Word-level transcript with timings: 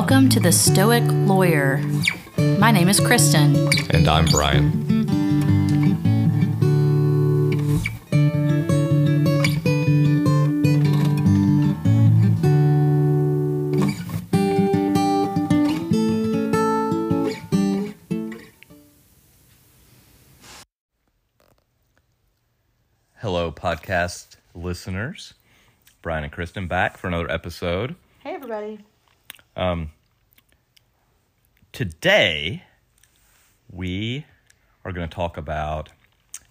Welcome 0.00 0.28
to 0.28 0.38
the 0.38 0.52
Stoic 0.52 1.02
Lawyer. 1.08 1.78
My 2.36 2.70
name 2.70 2.88
is 2.88 3.00
Kristen. 3.00 3.68
And 3.90 4.06
I'm 4.06 4.26
Brian. 4.26 4.70
Hello, 23.16 23.50
podcast 23.50 24.36
listeners. 24.54 25.34
Brian 26.02 26.22
and 26.22 26.32
Kristen 26.32 26.68
back 26.68 26.96
for 26.96 27.08
another 27.08 27.28
episode. 27.28 27.96
Hey, 28.20 28.34
everybody. 28.34 28.78
Today, 31.72 32.62
we 33.68 34.24
are 34.84 34.92
going 34.92 35.08
to 35.08 35.14
talk 35.14 35.36
about 35.36 35.88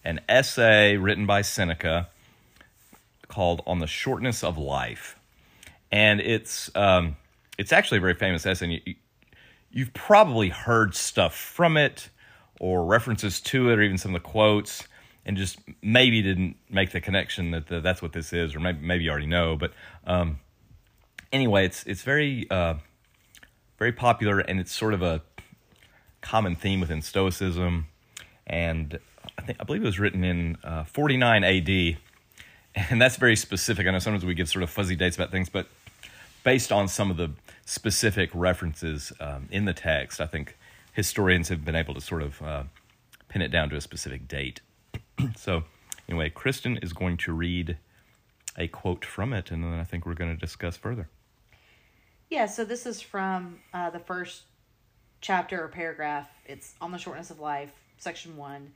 an 0.03 0.19
essay 0.27 0.97
written 0.97 1.25
by 1.25 1.41
Seneca 1.41 2.09
called 3.29 3.61
"On 3.65 3.79
the 3.79 3.87
Shortness 3.87 4.43
of 4.43 4.57
Life," 4.57 5.17
and 5.89 6.19
it's 6.19 6.69
um, 6.75 7.15
it's 7.57 7.71
actually 7.71 7.99
a 7.99 8.01
very 8.01 8.13
famous 8.13 8.45
essay. 8.45 8.81
You, 8.85 8.95
you've 9.71 9.93
probably 9.93 10.49
heard 10.49 10.93
stuff 10.93 11.33
from 11.33 11.77
it, 11.77 12.09
or 12.59 12.83
references 12.83 13.39
to 13.41 13.69
it, 13.69 13.79
or 13.79 13.83
even 13.83 13.97
some 13.97 14.15
of 14.15 14.21
the 14.21 14.27
quotes, 14.29 14.85
and 15.25 15.37
just 15.37 15.59
maybe 15.81 16.21
didn't 16.21 16.57
make 16.69 16.91
the 16.91 16.99
connection 16.99 17.51
that 17.51 17.67
the, 17.67 17.79
that's 17.79 18.01
what 18.01 18.11
this 18.11 18.33
is, 18.33 18.53
or 18.53 18.59
maybe 18.59 18.85
maybe 18.85 19.05
you 19.05 19.11
already 19.11 19.27
know. 19.27 19.55
But 19.55 19.71
um, 20.05 20.39
anyway, 21.31 21.65
it's 21.65 21.83
it's 21.85 22.01
very 22.01 22.49
uh, 22.49 22.75
very 23.77 23.91
popular, 23.91 24.39
and 24.39 24.59
it's 24.59 24.71
sort 24.71 24.93
of 24.93 25.01
a 25.01 25.21
common 26.21 26.55
theme 26.55 26.79
within 26.79 27.01
Stoicism. 27.01 27.87
And 28.45 28.99
I 29.37 29.41
think 29.41 29.57
I 29.59 29.63
believe 29.63 29.83
it 29.83 29.85
was 29.85 29.99
written 29.99 30.23
in 30.23 30.57
uh, 30.63 30.83
49 30.85 31.43
AD, 31.43 31.97
and 32.89 33.01
that's 33.01 33.17
very 33.17 33.35
specific. 33.35 33.87
I 33.87 33.91
know 33.91 33.99
sometimes 33.99 34.25
we 34.25 34.33
give 34.33 34.49
sort 34.49 34.63
of 34.63 34.69
fuzzy 34.69 34.95
dates 34.95 35.15
about 35.15 35.31
things, 35.31 35.49
but 35.49 35.67
based 36.43 36.71
on 36.71 36.87
some 36.87 37.11
of 37.11 37.17
the 37.17 37.31
specific 37.65 38.29
references 38.33 39.11
um, 39.19 39.47
in 39.51 39.65
the 39.65 39.73
text, 39.73 40.21
I 40.21 40.27
think 40.27 40.57
historians 40.93 41.49
have 41.49 41.65
been 41.65 41.75
able 41.75 41.93
to 41.93 42.01
sort 42.01 42.23
of 42.23 42.41
uh, 42.41 42.63
pin 43.27 43.41
it 43.41 43.49
down 43.49 43.69
to 43.69 43.75
a 43.75 43.81
specific 43.81 44.27
date. 44.27 44.61
so, 45.35 45.63
anyway, 46.07 46.29
Kristen 46.29 46.77
is 46.77 46.93
going 46.93 47.17
to 47.17 47.33
read 47.33 47.77
a 48.57 48.67
quote 48.67 49.05
from 49.05 49.33
it, 49.33 49.51
and 49.51 49.63
then 49.63 49.73
I 49.73 49.83
think 49.83 50.05
we're 50.05 50.15
going 50.15 50.33
to 50.33 50.39
discuss 50.39 50.77
further. 50.77 51.09
Yeah, 52.29 52.45
so 52.45 52.65
this 52.65 52.85
is 52.85 53.01
from 53.01 53.59
uh, 53.73 53.89
the 53.89 53.99
first 53.99 54.43
chapter 55.21 55.63
or 55.63 55.67
paragraph. 55.67 56.29
It's 56.45 56.75
on 56.81 56.91
the 56.91 56.97
shortness 56.97 57.29
of 57.29 57.39
life, 57.39 57.71
section 57.97 58.35
one. 58.37 58.73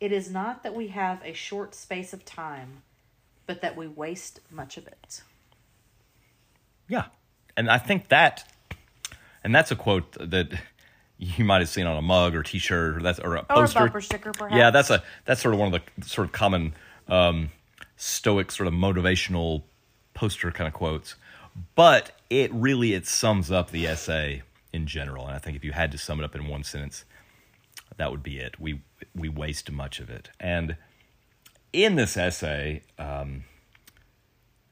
It 0.00 0.12
is 0.12 0.30
not 0.30 0.62
that 0.62 0.74
we 0.74 0.88
have 0.88 1.20
a 1.24 1.32
short 1.32 1.74
space 1.74 2.12
of 2.12 2.24
time, 2.24 2.82
but 3.46 3.62
that 3.62 3.76
we 3.76 3.88
waste 3.88 4.40
much 4.50 4.76
of 4.76 4.86
it. 4.86 5.22
Yeah. 6.88 7.06
And 7.56 7.68
I 7.68 7.78
think 7.78 8.08
that, 8.08 8.50
and 9.42 9.52
that's 9.52 9.72
a 9.72 9.76
quote 9.76 10.12
that 10.20 10.52
you 11.18 11.44
might 11.44 11.58
have 11.58 11.68
seen 11.68 11.86
on 11.86 11.96
a 11.96 12.02
mug 12.02 12.36
or 12.36 12.44
T-shirt 12.44 12.98
or 12.98 13.02
that's 13.02 13.18
or 13.18 13.34
a 13.34 13.42
poster, 13.42 13.78
Or 13.78 13.82
a 13.82 13.86
bumper 13.86 14.00
sticker, 14.00 14.32
perhaps. 14.32 14.56
Yeah, 14.56 14.70
that's 14.70 14.90
a 14.90 15.02
that's 15.24 15.42
sort 15.42 15.52
of 15.52 15.58
one 15.58 15.74
of 15.74 15.82
the 15.96 16.06
sort 16.06 16.28
of 16.28 16.32
common 16.32 16.74
um, 17.08 17.50
Stoic 17.96 18.52
sort 18.52 18.68
of 18.68 18.72
motivational 18.74 19.64
poster 20.14 20.52
kind 20.52 20.68
of 20.68 20.74
quotes. 20.74 21.16
But 21.74 22.12
it 22.30 22.52
really 22.52 22.94
it 22.94 23.06
sums 23.06 23.50
up 23.50 23.70
the 23.70 23.86
essay 23.86 24.42
in 24.72 24.86
general, 24.86 25.26
and 25.26 25.34
I 25.34 25.38
think 25.38 25.56
if 25.56 25.64
you 25.64 25.72
had 25.72 25.90
to 25.92 25.98
sum 25.98 26.20
it 26.20 26.24
up 26.24 26.34
in 26.34 26.46
one 26.46 26.64
sentence, 26.64 27.04
that 27.96 28.10
would 28.10 28.22
be 28.22 28.38
it. 28.38 28.60
We 28.60 28.82
we 29.14 29.28
waste 29.28 29.70
much 29.70 30.00
of 30.00 30.10
it, 30.10 30.30
and 30.38 30.76
in 31.72 31.96
this 31.96 32.16
essay, 32.16 32.82
um, 32.98 33.44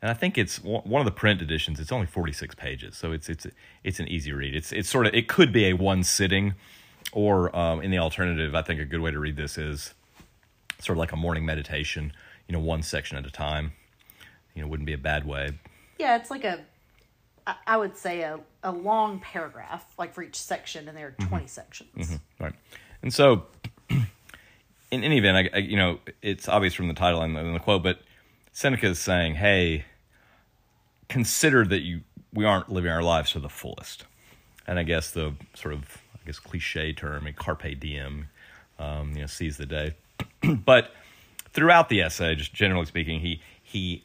and 0.02 0.10
I 0.10 0.14
think 0.14 0.38
it's 0.38 0.62
one 0.62 1.00
of 1.00 1.04
the 1.04 1.12
print 1.12 1.42
editions. 1.42 1.80
It's 1.80 1.92
only 1.92 2.06
forty 2.06 2.32
six 2.32 2.54
pages, 2.54 2.96
so 2.96 3.12
it's 3.12 3.28
it's 3.28 3.46
it's 3.84 4.00
an 4.00 4.08
easy 4.08 4.32
read. 4.32 4.54
It's 4.54 4.72
it's 4.72 4.88
sort 4.88 5.06
of 5.06 5.14
it 5.14 5.28
could 5.28 5.52
be 5.52 5.66
a 5.66 5.72
one 5.74 6.04
sitting, 6.04 6.54
or 7.12 7.54
um, 7.56 7.80
in 7.80 7.90
the 7.90 7.98
alternative, 7.98 8.54
I 8.54 8.62
think 8.62 8.80
a 8.80 8.84
good 8.84 9.00
way 9.00 9.10
to 9.10 9.18
read 9.18 9.36
this 9.36 9.58
is 9.58 9.94
sort 10.80 10.96
of 10.96 10.98
like 10.98 11.12
a 11.12 11.16
morning 11.16 11.44
meditation. 11.46 12.12
You 12.48 12.52
know, 12.52 12.60
one 12.60 12.82
section 12.82 13.16
at 13.16 13.26
a 13.26 13.30
time. 13.30 13.72
You 14.54 14.62
know, 14.62 14.68
wouldn't 14.68 14.86
be 14.86 14.92
a 14.92 14.98
bad 14.98 15.26
way. 15.26 15.58
Yeah, 15.98 16.16
it's 16.16 16.30
like 16.30 16.44
a, 16.44 16.60
I 17.66 17.76
would 17.76 17.96
say 17.96 18.22
a, 18.22 18.40
a 18.62 18.72
long 18.72 19.20
paragraph, 19.20 19.84
like 19.98 20.14
for 20.14 20.22
each 20.22 20.36
section, 20.36 20.88
and 20.88 20.96
there 20.96 21.08
are 21.08 21.26
20 21.26 21.46
sections. 21.46 22.18
Right. 22.40 22.52
And 23.02 23.12
so, 23.12 23.44
in 24.90 25.04
any 25.04 25.18
event, 25.18 25.50
I, 25.52 25.56
I, 25.56 25.60
you 25.60 25.76
know, 25.76 26.00
it's 26.22 26.48
obvious 26.48 26.74
from 26.74 26.88
the 26.88 26.94
title 26.94 27.22
and 27.22 27.36
the, 27.36 27.40
and 27.40 27.54
the 27.54 27.60
quote, 27.60 27.82
but 27.82 28.00
Seneca 28.52 28.86
is 28.86 28.98
saying, 28.98 29.34
"Hey, 29.34 29.84
consider 31.08 31.64
that 31.66 31.80
you 31.80 32.00
we 32.32 32.44
aren't 32.44 32.70
living 32.70 32.90
our 32.90 33.02
lives 33.02 33.32
to 33.32 33.40
the 33.40 33.48
fullest." 33.48 34.04
And 34.66 34.78
I 34.78 34.82
guess 34.82 35.10
the 35.10 35.34
sort 35.54 35.74
of 35.74 35.98
I 36.14 36.26
guess 36.26 36.38
cliche 36.38 36.92
term, 36.92 37.26
a 37.26 37.32
carpe 37.32 37.78
diem, 37.78 38.28
um, 38.78 39.12
you 39.12 39.20
know, 39.20 39.26
seize 39.26 39.56
the 39.56 39.66
day. 39.66 39.94
but 40.64 40.90
throughout 41.52 41.88
the 41.88 42.00
essay, 42.00 42.34
just 42.34 42.54
generally 42.54 42.86
speaking, 42.86 43.20
he 43.20 43.40
he 43.62 44.02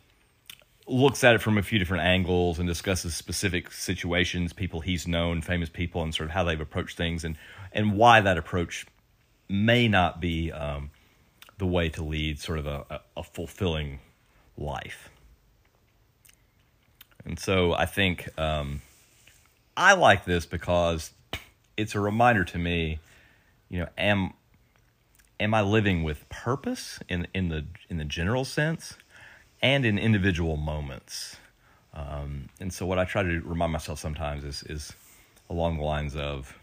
looks 0.91 1.23
at 1.23 1.35
it 1.35 1.41
from 1.41 1.57
a 1.57 1.63
few 1.63 1.79
different 1.79 2.03
angles 2.03 2.59
and 2.59 2.67
discusses 2.67 3.15
specific 3.15 3.71
situations, 3.71 4.53
people 4.53 4.81
he's 4.81 5.07
known, 5.07 5.41
famous 5.41 5.69
people, 5.69 6.03
and 6.03 6.13
sort 6.13 6.29
of 6.29 6.33
how 6.33 6.43
they've 6.43 6.59
approached 6.59 6.97
things, 6.97 7.23
and 7.23 7.37
and 7.71 7.95
why 7.95 8.21
that 8.21 8.37
approach 8.37 8.85
may 9.47 9.87
not 9.87 10.19
be 10.19 10.51
um, 10.51 10.91
the 11.57 11.65
way 11.65 11.89
to 11.89 12.03
lead 12.03 12.39
sort 12.39 12.57
of 12.57 12.65
a, 12.65 13.01
a, 13.15 13.23
fulfilling 13.23 13.99
life. 14.57 15.09
And 17.25 17.37
so 17.37 17.73
I 17.73 17.85
think 17.85 18.27
um, 18.39 18.81
I 19.75 19.93
like 19.93 20.25
this 20.25 20.45
because 20.45 21.11
it's 21.77 21.93
a 21.93 21.99
reminder 21.99 22.43
to 22.45 22.57
me, 22.57 22.99
you 23.69 23.79
know, 23.79 23.87
am 23.97 24.33
am 25.39 25.53
I 25.53 25.61
living 25.61 26.03
with 26.03 26.27
purpose 26.29 26.99
in 27.09 27.27
in 27.33 27.49
the 27.49 27.65
in 27.89 27.97
the 27.97 28.05
general 28.05 28.45
sense, 28.45 28.95
and 29.61 29.85
in 29.85 29.97
individual 29.97 30.57
moments. 30.57 31.37
Um, 31.93 32.49
and 32.59 32.73
so 32.73 32.85
what 32.85 32.99
I 32.99 33.05
try 33.05 33.23
to 33.23 33.41
remind 33.41 33.73
myself 33.73 33.99
sometimes 33.99 34.43
is 34.43 34.63
is 34.63 34.93
along 35.49 35.77
the 35.77 35.83
lines 35.83 36.15
of, 36.15 36.57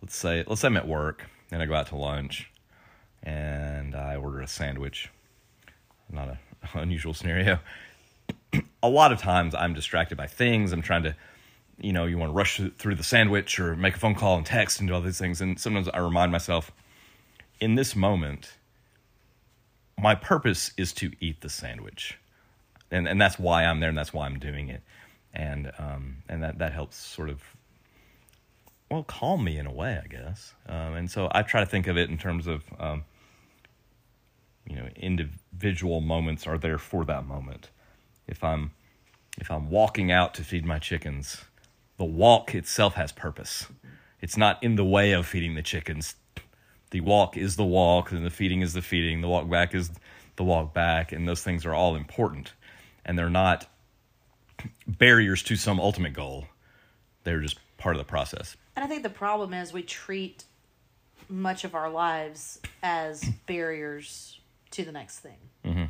let's 0.00 0.16
say 0.16 0.44
let's 0.46 0.60
say 0.60 0.68
I'm 0.68 0.76
at 0.76 0.86
work 0.86 1.26
and 1.50 1.62
I 1.62 1.66
go 1.66 1.74
out 1.74 1.88
to 1.88 1.96
lunch, 1.96 2.50
and 3.22 3.94
I 3.94 4.16
order 4.16 4.40
a 4.40 4.48
sandwich. 4.48 5.10
Not 6.10 6.28
an 6.28 6.38
unusual 6.74 7.14
scenario. 7.14 7.58
a 8.82 8.88
lot 8.88 9.12
of 9.12 9.18
times 9.18 9.54
I'm 9.54 9.74
distracted 9.74 10.16
by 10.16 10.26
things. 10.26 10.72
I'm 10.72 10.82
trying 10.82 11.02
to, 11.04 11.16
you 11.80 11.92
know, 11.92 12.04
you 12.04 12.18
want 12.18 12.30
to 12.30 12.34
rush 12.34 12.60
through 12.78 12.94
the 12.94 13.04
sandwich 13.04 13.58
or 13.58 13.76
make 13.76 13.96
a 13.96 13.98
phone 13.98 14.14
call 14.14 14.36
and 14.36 14.46
text 14.46 14.80
and 14.80 14.88
do 14.88 14.94
all 14.94 15.00
these 15.00 15.18
things. 15.18 15.40
And 15.40 15.58
sometimes 15.58 15.88
I 15.88 15.98
remind 15.98 16.32
myself, 16.32 16.70
in 17.60 17.74
this 17.74 17.96
moment, 17.96 18.52
my 19.98 20.14
purpose 20.14 20.72
is 20.76 20.92
to 20.94 21.12
eat 21.20 21.40
the 21.40 21.48
sandwich, 21.48 22.18
and 22.90 23.08
and 23.08 23.20
that's 23.20 23.38
why 23.38 23.64
I'm 23.64 23.80
there, 23.80 23.88
and 23.88 23.98
that's 23.98 24.12
why 24.12 24.26
I'm 24.26 24.38
doing 24.38 24.68
it, 24.68 24.82
and 25.32 25.72
um 25.78 26.18
and 26.28 26.42
that 26.42 26.58
that 26.58 26.72
helps 26.72 26.96
sort 26.96 27.28
of 27.28 27.42
well 28.90 29.02
calm 29.04 29.44
me 29.44 29.58
in 29.58 29.66
a 29.66 29.72
way, 29.72 30.00
I 30.02 30.06
guess. 30.06 30.54
Um, 30.66 30.94
and 30.94 31.10
so 31.10 31.28
I 31.32 31.42
try 31.42 31.60
to 31.60 31.66
think 31.66 31.86
of 31.86 31.96
it 31.96 32.08
in 32.10 32.18
terms 32.18 32.46
of 32.46 32.64
um, 32.78 33.04
you 34.68 34.76
know 34.76 34.88
individual 34.96 36.00
moments 36.00 36.46
are 36.46 36.58
there 36.58 36.78
for 36.78 37.04
that 37.04 37.26
moment. 37.26 37.70
If 38.26 38.42
I'm 38.44 38.72
if 39.38 39.50
I'm 39.50 39.70
walking 39.70 40.10
out 40.10 40.34
to 40.34 40.44
feed 40.44 40.64
my 40.64 40.78
chickens, 40.78 41.44
the 41.96 42.04
walk 42.04 42.54
itself 42.54 42.94
has 42.94 43.12
purpose. 43.12 43.66
It's 44.20 44.36
not 44.36 44.62
in 44.62 44.74
the 44.74 44.84
way 44.84 45.12
of 45.12 45.26
feeding 45.26 45.54
the 45.54 45.62
chickens. 45.62 46.16
The 46.90 47.00
walk 47.00 47.36
is 47.36 47.56
the 47.56 47.64
walk, 47.64 48.12
and 48.12 48.24
the 48.24 48.30
feeding 48.30 48.62
is 48.62 48.72
the 48.72 48.82
feeding. 48.82 49.20
The 49.20 49.28
walk 49.28 49.48
back 49.48 49.74
is 49.74 49.90
the 50.36 50.44
walk 50.44 50.72
back, 50.72 51.12
and 51.12 51.28
those 51.28 51.42
things 51.42 51.66
are 51.66 51.74
all 51.74 51.96
important. 51.96 52.52
And 53.04 53.18
they're 53.18 53.30
not 53.30 53.66
barriers 54.86 55.42
to 55.44 55.56
some 55.56 55.78
ultimate 55.80 56.12
goal. 56.14 56.46
They're 57.24 57.40
just 57.40 57.58
part 57.76 57.94
of 57.94 57.98
the 57.98 58.04
process. 58.08 58.56
And 58.76 58.84
I 58.84 58.88
think 58.88 59.02
the 59.02 59.10
problem 59.10 59.52
is 59.54 59.72
we 59.72 59.82
treat 59.82 60.44
much 61.28 61.64
of 61.64 61.74
our 61.74 61.90
lives 61.90 62.60
as 62.82 63.22
barriers 63.46 64.40
to 64.72 64.84
the 64.84 64.92
next 64.92 65.18
thing. 65.20 65.36
Mm-hmm. 65.64 65.84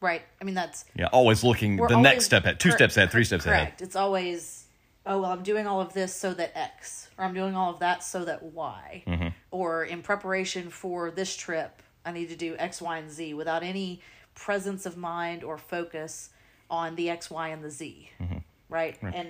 Right? 0.00 0.22
I 0.40 0.44
mean, 0.44 0.54
that's 0.54 0.84
Yeah, 0.94 1.06
always 1.06 1.42
looking 1.42 1.76
the 1.76 1.82
always- 1.82 1.98
next 1.98 2.24
step 2.26 2.44
ahead, 2.44 2.60
two 2.60 2.70
steps 2.70 2.96
ahead, 2.96 3.10
three 3.10 3.24
steps 3.24 3.44
ahead. 3.46 3.58
Correct. 3.66 3.82
It's 3.82 3.96
always, 3.96 4.64
oh, 5.04 5.20
well, 5.22 5.32
I'm 5.32 5.42
doing 5.42 5.66
all 5.66 5.80
of 5.80 5.92
this 5.92 6.14
so 6.14 6.32
that 6.34 6.56
X, 6.56 7.08
or 7.18 7.24
I'm 7.24 7.34
doing 7.34 7.56
all 7.56 7.72
of 7.72 7.80
that 7.80 8.04
so 8.04 8.24
that 8.24 8.42
Y. 8.42 9.02
Mm-hmm. 9.06 9.27
Or 9.50 9.84
in 9.84 10.02
preparation 10.02 10.68
for 10.70 11.10
this 11.10 11.36
trip, 11.36 11.82
I 12.04 12.12
need 12.12 12.28
to 12.28 12.36
do 12.36 12.54
X, 12.58 12.82
Y, 12.82 12.98
and 12.98 13.10
Z 13.10 13.34
without 13.34 13.62
any 13.62 14.00
presence 14.34 14.86
of 14.86 14.96
mind 14.96 15.42
or 15.42 15.58
focus 15.58 16.30
on 16.70 16.94
the 16.96 17.08
X, 17.10 17.30
Y, 17.30 17.48
and 17.48 17.64
the 17.64 17.70
Z. 17.70 18.10
Mm-hmm. 18.20 18.38
Right? 18.68 18.96
And 19.02 19.28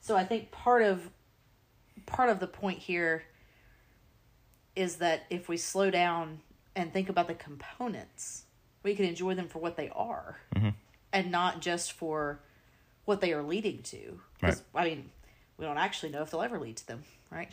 so 0.00 0.16
I 0.16 0.24
think 0.24 0.50
part 0.50 0.82
of 0.82 1.10
part 2.06 2.30
of 2.30 2.40
the 2.40 2.46
point 2.46 2.78
here 2.78 3.24
is 4.74 4.96
that 4.96 5.24
if 5.28 5.48
we 5.48 5.56
slow 5.56 5.90
down 5.90 6.40
and 6.74 6.92
think 6.92 7.08
about 7.08 7.26
the 7.28 7.34
components, 7.34 8.44
we 8.82 8.94
can 8.94 9.04
enjoy 9.04 9.34
them 9.34 9.48
for 9.48 9.58
what 9.58 9.76
they 9.76 9.90
are 9.90 10.38
Mm-hmm. 10.54 10.68
and 11.12 11.30
not 11.30 11.60
just 11.60 11.92
for 11.92 12.40
what 13.04 13.20
they 13.20 13.32
are 13.32 13.42
leading 13.42 13.82
to. 13.82 14.20
'Cause, 14.40 14.62
I 14.74 14.84
mean, 14.84 15.10
we 15.56 15.64
don't 15.66 15.78
actually 15.78 16.10
know 16.12 16.22
if 16.22 16.30
they'll 16.30 16.42
ever 16.42 16.58
lead 16.58 16.76
to 16.78 16.86
them, 16.86 17.02
right? 17.30 17.48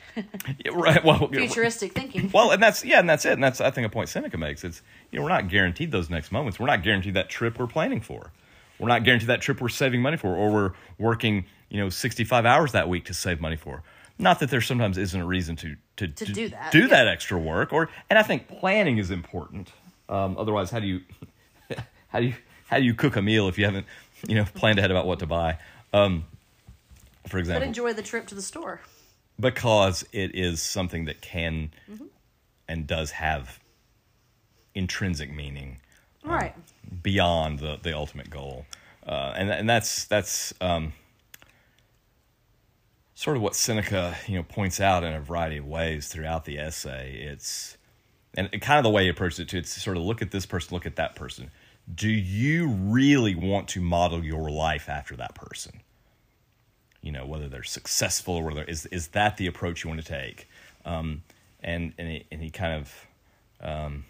Yeah, 0.63 0.71
right. 0.73 1.03
Well, 1.03 1.27
Futuristic 1.27 1.93
thinking. 1.93 2.29
Well, 2.33 2.51
and 2.51 2.61
that's 2.61 2.83
yeah, 2.83 2.99
and 2.99 3.09
that's 3.09 3.25
it, 3.25 3.33
and 3.33 3.43
that's 3.43 3.61
I 3.61 3.71
think 3.71 3.85
a 3.87 3.89
point 3.89 4.09
Seneca 4.09 4.37
makes. 4.37 4.63
It's 4.63 4.81
you 5.11 5.19
know 5.19 5.23
we're 5.23 5.29
not 5.29 5.49
guaranteed 5.49 5.91
those 5.91 6.09
next 6.09 6.31
moments. 6.31 6.59
We're 6.59 6.67
not 6.67 6.83
guaranteed 6.83 7.13
that 7.15 7.29
trip 7.29 7.59
we're 7.59 7.67
planning 7.67 8.01
for. 8.01 8.31
We're 8.79 8.87
not 8.87 9.03
guaranteed 9.03 9.29
that 9.29 9.41
trip 9.41 9.61
we're 9.61 9.69
saving 9.69 10.01
money 10.01 10.17
for, 10.17 10.35
or 10.35 10.51
we're 10.51 10.71
working 10.97 11.45
you 11.69 11.79
know 11.79 11.89
sixty 11.89 12.23
five 12.23 12.45
hours 12.45 12.71
that 12.73 12.89
week 12.89 13.05
to 13.05 13.13
save 13.13 13.41
money 13.41 13.55
for. 13.55 13.83
Not 14.17 14.39
that 14.39 14.49
there 14.49 14.61
sometimes 14.61 14.97
isn't 14.97 15.19
a 15.19 15.25
reason 15.25 15.55
to 15.57 15.75
to, 15.97 16.07
To 16.07 16.25
do 16.25 16.49
that, 16.49 16.71
do 16.71 16.81
yeah. 16.81 16.87
that 16.87 17.07
extra 17.07 17.37
work, 17.37 17.73
or 17.73 17.89
and 18.09 18.17
I 18.17 18.23
think 18.23 18.47
planning 18.47 18.97
is 18.97 19.11
important. 19.11 19.71
Um, 20.07 20.37
otherwise, 20.37 20.71
how 20.71 20.79
do 20.79 20.87
you 20.87 21.01
how 22.09 22.19
do 22.19 22.27
you 22.27 22.35
how 22.67 22.77
do 22.77 22.83
you 22.83 22.93
cook 22.93 23.15
a 23.15 23.21
meal 23.21 23.47
if 23.49 23.57
you 23.57 23.65
haven't 23.65 23.85
you 24.27 24.35
know 24.35 24.45
planned 24.55 24.79
ahead 24.79 24.91
about 24.91 25.05
what 25.05 25.19
to 25.19 25.25
buy? 25.25 25.57
Um, 25.93 26.25
for 27.27 27.33
but 27.33 27.39
example, 27.39 27.67
enjoy 27.67 27.93
the 27.93 28.03
trip 28.03 28.27
to 28.27 28.35
the 28.35 28.41
store. 28.41 28.81
Because 29.39 30.05
it 30.11 30.33
is 30.35 30.61
something 30.61 31.05
that 31.05 31.21
can 31.21 31.71
Mm-hmm. 31.91 32.05
and 32.67 32.87
does 32.87 33.11
have 33.11 33.59
intrinsic 34.73 35.33
meaning 35.33 35.77
Right. 36.23 36.55
beyond 37.03 37.59
the, 37.59 37.77
the 37.81 37.93
ultimate 37.95 38.29
goal 38.29 38.65
uh, 39.05 39.33
and 39.35 39.49
and 39.51 39.69
that's 39.69 40.05
that's 40.05 40.53
um, 40.59 40.93
sort 43.13 43.37
of 43.37 43.43
what 43.43 43.55
Seneca 43.55 44.15
you 44.27 44.35
know 44.35 44.43
points 44.43 44.79
out 44.81 45.03
in 45.03 45.13
a 45.13 45.19
variety 45.21 45.57
of 45.57 45.67
ways 45.67 46.07
throughout 46.07 46.45
the 46.45 46.57
essay 46.57 47.13
it's 47.21 47.77
and 48.37 48.49
kind 48.61 48.77
of 48.79 48.83
the 48.83 48.89
way 48.89 49.03
he 49.03 49.09
approaches 49.09 49.39
it 49.39 49.49
too 49.49 49.57
it's 49.59 49.81
sort 49.81 49.97
of 49.97 50.03
look 50.03 50.21
at 50.21 50.31
this 50.31 50.45
person 50.45 50.73
look 50.73 50.85
at 50.85 50.95
that 50.97 51.15
person 51.15 51.51
do 51.93 52.09
you 52.09 52.67
really 52.67 53.35
want 53.35 53.67
to 53.67 53.79
model 53.81 54.23
your 54.23 54.49
life 54.49 54.89
after 54.89 55.15
that 55.15 55.35
person 55.35 55.81
you 57.05 57.11
know 57.11 57.25
whether 57.25 57.47
they're 57.47 57.63
successful 57.63 58.33
or 58.33 58.43
whether 58.43 58.63
is 58.63 58.87
is 58.87 59.09
that 59.09 59.37
the 59.37 59.45
approach 59.45 59.83
you 59.83 59.89
want 59.89 60.01
to 60.01 60.07
take? 60.07 60.49
Um, 60.85 61.21
and 61.61 61.93
and 61.99 62.09
he, 62.09 62.25
and 62.31 62.41
he 62.41 62.49
kind 62.49 62.81
of 62.81 63.07
um, 63.61 64.05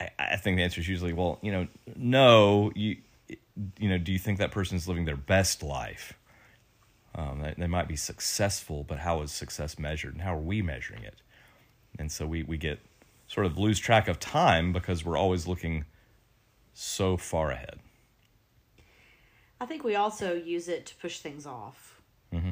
I, 0.00 0.10
I 0.18 0.36
think 0.36 0.56
the 0.56 0.62
answer 0.62 0.80
is 0.80 0.88
usually 0.88 1.12
well 1.12 1.40
you 1.42 1.50
know 1.50 1.66
no 1.96 2.70
you 2.76 2.98
you 3.78 3.88
know 3.88 3.98
do 3.98 4.12
you 4.12 4.20
think 4.20 4.38
that 4.38 4.52
person 4.52 4.76
is 4.76 4.86
living 4.86 5.04
their 5.04 5.16
best 5.16 5.64
life? 5.64 6.14
Um, 7.12 7.40
they, 7.40 7.54
they 7.58 7.66
might 7.66 7.88
be 7.88 7.96
successful 7.96 8.84
but 8.84 9.00
how 9.00 9.20
is 9.22 9.32
success 9.32 9.80
measured 9.80 10.12
and 10.12 10.22
how 10.22 10.36
are 10.36 10.40
we 10.40 10.62
measuring 10.62 11.02
it? 11.02 11.16
And 11.98 12.12
so 12.12 12.24
we 12.24 12.44
we 12.44 12.56
get 12.56 12.78
sort 13.26 13.46
of 13.46 13.58
lose 13.58 13.80
track 13.80 14.06
of 14.06 14.20
time 14.20 14.72
because 14.72 15.04
we're 15.04 15.18
always 15.18 15.48
looking 15.48 15.86
so 16.72 17.16
far 17.16 17.50
ahead 17.50 17.80
I 19.60 19.66
think 19.66 19.84
we 19.84 19.94
also 19.96 20.34
use 20.34 20.68
it 20.68 20.86
to 20.86 20.94
push 20.96 21.18
things 21.20 21.46
off. 21.46 22.00
Mm-hmm. 22.32 22.50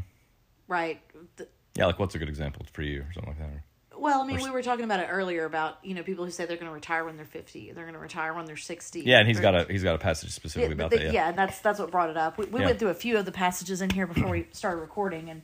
Right. 0.66 1.00
The, 1.36 1.48
yeah 1.74 1.86
like 1.86 1.98
what's 1.98 2.14
a 2.14 2.18
good 2.18 2.28
example 2.28 2.66
for 2.72 2.82
you 2.82 3.02
or 3.02 3.12
something 3.12 3.30
like 3.30 3.38
that 3.38 3.62
well, 4.00 4.20
I 4.22 4.26
mean, 4.26 4.38
Or- 4.38 4.44
we 4.44 4.50
were 4.50 4.62
talking 4.62 4.84
about 4.84 5.00
it 5.00 5.08
earlier 5.10 5.44
about 5.44 5.78
you 5.82 5.92
know 5.92 6.04
people 6.04 6.24
who 6.24 6.30
say 6.30 6.44
they're 6.46 6.56
going 6.56 6.68
to 6.68 6.72
retire 6.72 7.04
when 7.04 7.16
they're 7.16 7.26
fifty, 7.26 7.72
they're 7.72 7.82
going 7.84 7.94
to 7.94 7.98
retire 8.00 8.32
when 8.32 8.44
they're 8.44 8.56
sixty. 8.56 9.00
Yeah, 9.00 9.18
and 9.18 9.26
he's 9.26 9.40
Or- 9.40 9.42
got 9.42 9.54
a 9.60 9.64
he's 9.72 9.82
got 9.82 9.96
a 9.96 9.98
passage 9.98 10.30
specifically 10.30 10.68
Yeah, 10.76 10.84
about 10.84 10.90
but 10.90 11.00
that. 11.00 11.06
the- 11.08 11.12
Yeah. 11.14 11.28
and 11.30 11.36
that's 11.38 11.58
that's 11.60 11.80
what 11.80 11.90
brought 11.90 12.08
it 12.08 12.16
up. 12.16 12.38
We, 12.38 12.44
we 12.46 12.60
Yeah. 12.60 12.66
went 12.66 12.78
through 12.78 12.90
a 12.90 12.94
few 12.94 13.16
of 13.18 13.24
the 13.24 13.32
passages 13.32 13.82
in 13.82 13.90
here 13.90 14.06
before 14.06 14.30
we 14.30 14.46
started 14.52 14.80
recording, 14.82 15.30
and 15.30 15.42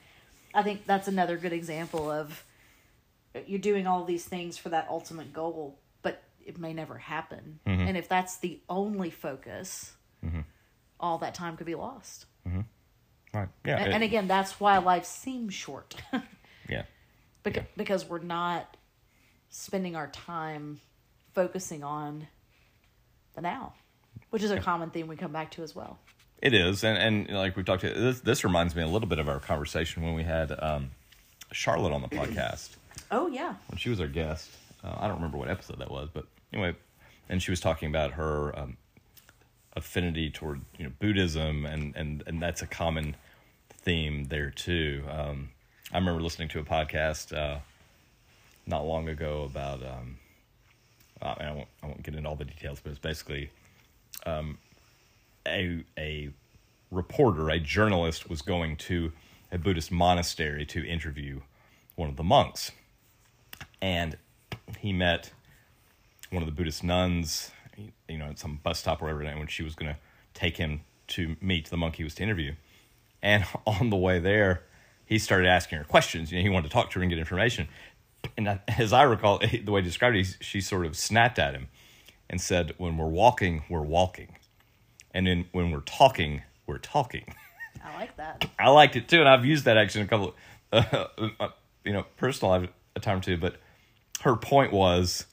I 0.55 0.63
think 0.63 0.87
that's 0.87 1.09
another 1.09 1.37
good 1.37 1.53
example 1.53 2.09
of 2.09 2.45
you're 3.47 3.59
doing 3.59 3.89
all 3.89 4.05
these 4.05 4.25
things 4.25 4.57
for 4.57 4.69
that 4.69 4.87
ultimate 4.89 5.33
goal, 5.33 5.77
but 6.03 6.23
it 6.47 6.57
may 6.57 6.73
never 6.73 6.97
happen. 6.97 7.59
Mm-hmm. 7.67 7.89
And 7.89 7.97
if 7.97 8.09
that's 8.09 8.37
the 8.37 8.61
only 8.69 9.11
focus, 9.11 9.93
all 11.05 11.19
that 11.19 11.35
time 11.35 11.57
could 11.57 11.67
be 11.67 11.75
lost. 11.75 12.25
Right. 12.47 13.49
Yeah. 13.65 13.77
And, 13.79 13.87
it- 13.89 13.95
and 13.95 14.03
again, 14.05 14.27
that's 14.29 14.59
why 14.61 14.79
life 14.79 15.05
seems 15.05 15.53
short, 15.55 15.95
yeah. 16.69 16.85
because, 17.43 17.63
Yeah. 17.63 17.69
because 17.77 18.05
we're 18.09 18.21
not 18.21 18.77
spending 19.51 19.97
our 19.97 20.07
time 20.09 20.81
focusing 21.35 21.83
on 21.85 22.27
the 23.35 23.41
now, 23.41 23.75
which 24.31 24.43
is 24.43 24.51
a 24.51 24.61
common 24.61 24.91
theme 24.91 25.09
we 25.09 25.17
come 25.17 25.33
back 25.33 25.51
to 25.53 25.63
as 25.63 25.75
well. 25.75 25.99
It 26.41 26.55
is, 26.55 26.85
and 26.85 26.99
and 27.29 27.37
like 27.37 27.57
we 27.57 27.63
talked 27.65 27.83
to 27.83 27.91
this. 27.93 28.21
This 28.21 28.45
reminds 28.45 28.75
me 28.77 28.83
a 28.83 28.87
little 28.87 29.09
bit 29.09 29.19
of 29.19 29.29
our 29.29 29.41
conversation 29.41 30.03
when 30.05 30.15
we 30.15 30.23
had 30.23 30.53
um, 30.61 30.91
Charlotte 31.53 31.93
on 31.93 32.03
the 32.03 32.09
podcast 32.09 32.71
Oh 33.11 33.27
yeah. 33.29 33.55
when 33.69 33.79
she 33.79 33.89
was 33.91 34.01
our 34.01 34.07
guest. 34.09 34.51
Uh, 34.85 34.95
I 34.99 35.07
don't 35.07 35.17
remember 35.17 35.39
what 35.39 35.49
episode 35.51 35.79
that 35.79 35.91
was, 35.91 36.09
but 36.13 36.27
anyway, 36.53 36.75
and 37.29 37.43
she 37.43 37.51
was 37.51 37.61
talking 37.61 37.89
about 37.89 38.13
her 38.13 38.57
um, 38.59 38.77
affinity 39.77 40.31
toward 40.31 40.61
you 40.79 40.85
know 40.85 40.93
Buddhism, 40.99 41.67
and 41.67 41.95
and 41.97 42.23
and 42.27 42.43
that's 42.43 42.63
a 42.63 42.67
common 42.67 43.17
theme 43.71 44.25
there 44.25 44.51
too. 44.51 45.05
Um, 45.11 45.51
I 45.93 45.99
remember 45.99 46.23
listening 46.23 46.49
to 46.51 46.61
a 46.61 46.65
podcast 46.65 47.37
uh, 47.37 47.59
not 48.67 48.87
long 48.87 49.09
ago 49.09 49.45
about. 49.45 49.83
Um, 49.83 50.19
I 51.23 51.53
won't 51.53 51.69
I 51.83 51.87
won't 51.87 52.03
get 52.03 52.15
into 52.15 52.29
all 52.29 52.37
the 52.37 52.45
details, 52.45 52.81
but 52.83 52.91
it's 52.91 52.99
basically 52.99 53.51
um, 54.27 54.59
a 55.47 55.85
a 55.99 56.31
reporter, 56.91 57.51
a 57.51 57.59
journalist, 57.59 58.29
was 58.29 58.43
going 58.43 58.77
to 58.77 59.13
a 59.51 59.59
Buddhist 59.59 59.91
monastery 59.91 60.67
to 60.67 60.87
interview 60.87 61.41
one 61.97 62.09
of 62.09 62.17
the 62.17 62.23
monks, 62.23 62.73
and 63.81 64.17
he 64.79 64.93
met 64.93 65.33
one 66.31 66.43
of 66.43 66.47
the 66.47 66.55
Buddhist 66.55 66.83
nuns, 66.83 67.53
you 68.09 68.19
know, 68.19 68.27
at 68.27 68.39
some 68.39 68.61
bus 68.63 68.79
stop 68.81 69.03
or 69.03 69.07
whatever, 69.07 69.23
and 69.23 69.39
when 69.39 69.49
she 69.49 69.63
was 69.63 69.75
going 69.75 69.93
to 69.93 69.99
take 70.33 70.57
him 70.57 70.83
to 71.09 71.37
meet 71.41 71.71
the 71.71 71.77
monk 71.77 71.97
he 71.97 72.05
was 72.05 72.15
to 72.17 72.23
interview, 72.23 72.55
and 73.23 73.45
on 73.67 73.91
the 73.91 73.97
way 73.97 74.19
there, 74.19 74.63
he 75.07 75.19
started 75.19 75.47
asking 75.49 75.79
her 75.79 75.85
questions. 75.85 76.33
You 76.33 76.39
know, 76.39 76.43
he 76.43 76.49
wanted 76.49 76.69
to 76.69 76.73
talk 76.73 76.91
to 76.91 76.99
her 76.99 77.03
and 77.03 77.11
get 77.11 77.19
information. 77.19 77.69
And 78.37 78.49
I- 78.49 78.61
as 78.79 78.93
I 78.93 79.03
recall, 79.03 79.39
the 79.65 79.71
way 79.71 79.81
he 79.81 79.85
described 79.85 80.17
it, 80.17 80.37
she 80.41 80.61
sort 80.61 80.87
of 80.87 80.97
snapped 80.97 81.39
at 81.39 81.55
him 81.55 81.69
and 82.31 82.41
said, 82.41 82.75
"When 82.79 82.97
we're 82.97 83.07
walking, 83.09 83.65
we're 83.69 83.83
walking, 83.83 84.37
and 85.13 85.27
then 85.27 85.47
when 85.53 85.71
we're 85.71 85.81
talking, 85.81 86.43
we're 86.67 86.79
talking." 86.79 87.35
I 87.85 87.95
like 87.99 88.17
that. 88.17 88.51
I 88.59 88.71
liked 88.71 88.97
it 88.97 89.09
too, 89.09 89.21
and 89.21 89.29
I've 89.29 89.45
used 89.45 89.67
that 89.67 89.77
actually 89.77 90.03
in 90.03 90.07
a 90.07 90.11
couple, 90.11 90.35
of, 90.73 90.95
uh, 90.95 91.29
uh, 91.39 91.49
you 91.85 91.93
know, 91.93 92.07
personal 92.17 92.51
life 92.53 92.71
a 92.97 93.01
time 93.01 93.19
or 93.19 93.21
two. 93.21 93.37
But 93.37 93.57
her 94.23 94.37
point 94.37 94.73
was, 94.73 95.27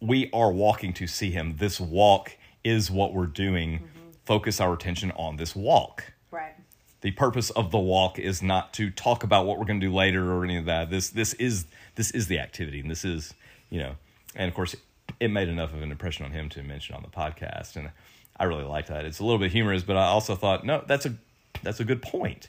we 0.00 0.30
are 0.32 0.52
walking 0.52 0.92
to 0.94 1.06
see 1.06 1.30
him. 1.30 1.56
This 1.58 1.80
walk 1.80 2.36
is 2.64 2.90
what 2.90 3.12
we're 3.12 3.26
doing. 3.26 3.88
Focus 4.24 4.60
our 4.60 4.74
attention 4.74 5.12
on 5.12 5.36
this 5.36 5.54
walk. 5.54 6.12
Right. 6.30 6.54
The 7.00 7.12
purpose 7.12 7.50
of 7.50 7.70
the 7.70 7.78
walk 7.78 8.18
is 8.18 8.42
not 8.42 8.72
to 8.74 8.90
talk 8.90 9.22
about 9.22 9.46
what 9.46 9.58
we're 9.58 9.66
going 9.66 9.80
to 9.80 9.86
do 9.86 9.94
later 9.94 10.32
or 10.32 10.44
any 10.44 10.56
of 10.56 10.64
that. 10.64 10.90
This 10.90 11.10
this 11.10 11.34
is 11.34 11.66
this 11.94 12.10
is 12.10 12.26
the 12.26 12.38
activity, 12.40 12.80
and 12.80 12.90
this 12.90 13.04
is 13.04 13.34
you 13.70 13.78
know, 13.78 13.96
and 14.34 14.48
of 14.48 14.54
course, 14.54 14.74
it 15.20 15.28
made 15.28 15.48
enough 15.48 15.72
of 15.72 15.82
an 15.82 15.90
impression 15.90 16.24
on 16.24 16.32
him 16.32 16.48
to 16.50 16.62
mention 16.62 16.94
on 16.96 17.02
the 17.02 17.08
podcast, 17.08 17.76
and 17.76 17.90
I 18.36 18.44
really 18.44 18.64
liked 18.64 18.88
that. 18.88 19.04
It's 19.04 19.20
a 19.20 19.24
little 19.24 19.38
bit 19.38 19.52
humorous, 19.52 19.82
but 19.82 19.96
I 19.96 20.06
also 20.06 20.34
thought, 20.34 20.64
no, 20.64 20.82
that's 20.86 21.06
a 21.06 21.14
that's 21.62 21.80
a 21.80 21.84
good 21.84 22.02
point. 22.02 22.48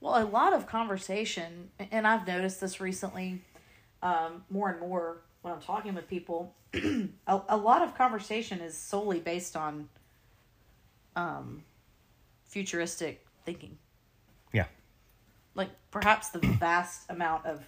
Well, 0.00 0.22
a 0.22 0.24
lot 0.24 0.52
of 0.52 0.66
conversation, 0.66 1.70
and 1.90 2.06
I've 2.06 2.26
noticed 2.26 2.60
this 2.60 2.80
recently 2.80 3.42
um, 4.02 4.44
more 4.50 4.70
and 4.70 4.80
more 4.80 5.18
when 5.46 5.54
I'm 5.54 5.60
talking 5.60 5.94
with 5.94 6.08
people. 6.08 6.52
a, 6.74 7.40
a 7.48 7.56
lot 7.56 7.80
of 7.80 7.96
conversation 7.96 8.60
is 8.60 8.76
solely 8.76 9.20
based 9.20 9.56
on 9.56 9.88
um, 11.14 11.62
futuristic 12.48 13.24
thinking. 13.44 13.78
Yeah, 14.52 14.66
Like 15.54 15.70
perhaps 15.92 16.30
the 16.30 16.40
vast 16.40 17.08
amount 17.08 17.46
of 17.46 17.62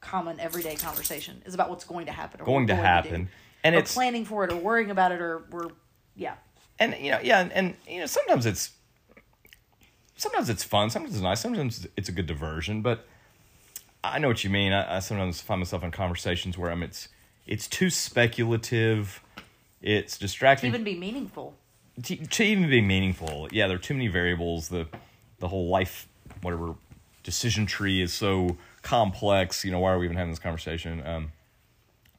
common 0.00 0.38
everyday 0.38 0.76
conversation 0.76 1.40
is 1.46 1.54
about 1.54 1.70
what's 1.70 1.84
going 1.84 2.04
to 2.04 2.12
happen. 2.12 2.42
Or 2.42 2.44
going 2.44 2.66
to 2.66 2.74
do. 2.74 2.80
happen, 2.80 3.28
and 3.64 3.74
or 3.74 3.78
it's 3.78 3.94
planning 3.94 4.26
for 4.26 4.44
it, 4.44 4.52
or 4.52 4.56
worrying 4.56 4.90
about 4.90 5.10
it, 5.10 5.22
or 5.22 5.46
we're 5.50 5.70
yeah. 6.16 6.34
and 6.78 6.94
you 7.00 7.12
know 7.12 7.20
yeah 7.22 7.40
and, 7.40 7.52
and 7.52 7.74
you 7.88 8.00
know 8.00 8.06
sometimes 8.06 8.44
it's 8.44 8.72
sometimes 10.16 10.50
it's 10.50 10.64
fun 10.64 10.90
sometimes 10.90 11.14
it's 11.14 11.22
nice 11.22 11.40
sometimes 11.40 11.86
it's 11.96 12.08
a 12.08 12.12
good 12.12 12.26
diversion 12.26 12.82
but 12.82 13.06
i 14.14 14.18
know 14.18 14.28
what 14.28 14.44
you 14.44 14.50
mean. 14.50 14.72
I, 14.72 14.96
I 14.96 14.98
sometimes 15.00 15.40
find 15.40 15.60
myself 15.60 15.82
in 15.82 15.90
conversations 15.90 16.56
where 16.58 16.70
i'm 16.70 16.82
it's 16.82 17.08
it's 17.46 17.68
too 17.68 17.90
speculative. 17.90 19.22
It's 19.80 20.18
distracting. 20.18 20.72
To 20.72 20.78
even 20.78 20.84
be 20.84 20.98
meaningful. 20.98 21.54
to, 22.02 22.16
to 22.16 22.42
even 22.44 22.68
be 22.68 22.80
meaningful. 22.80 23.48
Yeah 23.52 23.68
there 23.68 23.76
are 23.76 23.80
too 23.80 23.94
many 23.94 24.08
variables. 24.08 24.68
The 24.68 24.88
the 25.38 25.48
whole 25.48 25.68
life 25.68 26.08
whatever 26.42 26.74
decision 27.22 27.66
tree 27.66 28.02
is 28.02 28.12
so 28.12 28.56
complex. 28.82 29.64
You 29.64 29.70
know 29.70 29.78
why 29.78 29.92
are 29.92 29.98
we 29.98 30.06
even 30.06 30.16
having 30.16 30.32
this 30.32 30.38
conversation? 30.40 31.06
Um 31.06 31.32